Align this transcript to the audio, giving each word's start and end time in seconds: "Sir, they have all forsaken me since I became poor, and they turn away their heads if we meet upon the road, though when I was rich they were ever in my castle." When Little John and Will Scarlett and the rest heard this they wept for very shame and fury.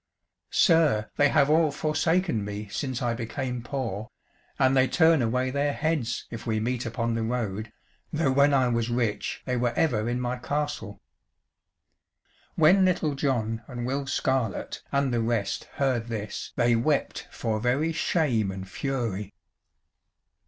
"Sir, 0.49 1.11
they 1.17 1.29
have 1.29 1.47
all 1.47 1.71
forsaken 1.71 2.43
me 2.43 2.67
since 2.69 3.03
I 3.03 3.13
became 3.13 3.61
poor, 3.61 4.09
and 4.57 4.75
they 4.75 4.87
turn 4.87 5.21
away 5.21 5.51
their 5.51 5.73
heads 5.73 6.25
if 6.31 6.47
we 6.47 6.59
meet 6.59 6.87
upon 6.87 7.13
the 7.13 7.21
road, 7.21 7.71
though 8.11 8.31
when 8.31 8.51
I 8.51 8.67
was 8.69 8.89
rich 8.89 9.43
they 9.45 9.55
were 9.55 9.73
ever 9.75 10.09
in 10.09 10.19
my 10.19 10.37
castle." 10.37 10.99
When 12.55 12.83
Little 12.83 13.13
John 13.13 13.61
and 13.67 13.85
Will 13.85 14.07
Scarlett 14.07 14.81
and 14.91 15.13
the 15.13 15.21
rest 15.21 15.65
heard 15.75 16.07
this 16.07 16.51
they 16.55 16.75
wept 16.75 17.27
for 17.29 17.59
very 17.59 17.91
shame 17.93 18.49
and 18.49 18.67
fury. 18.67 19.35